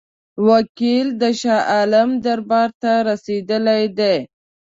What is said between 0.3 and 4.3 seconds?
وکیل د شاه عالم دربار ته رسېدلی دی.